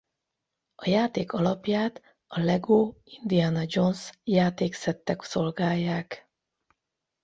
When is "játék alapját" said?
0.89-2.01